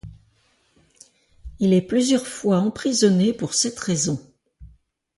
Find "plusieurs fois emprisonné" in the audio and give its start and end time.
1.83-3.33